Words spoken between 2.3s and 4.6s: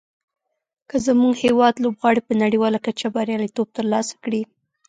نړیواله کچه بریالیتوب تر لاسه کړي.